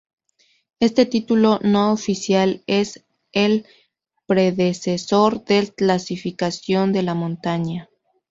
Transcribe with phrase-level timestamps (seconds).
[0.79, 3.67] Este título no oficial es el
[4.25, 7.87] predecesor del clasificación de la montaña.